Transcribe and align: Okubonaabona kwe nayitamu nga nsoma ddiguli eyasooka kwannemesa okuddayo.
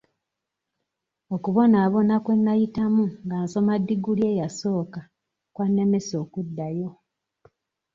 Okubonaabona 1.35 2.15
kwe 2.23 2.35
nayitamu 2.43 3.03
nga 3.25 3.37
nsoma 3.43 3.73
ddiguli 3.81 4.23
eyasooka 4.31 5.01
kwannemesa 5.55 6.13
okuddayo. 6.23 6.89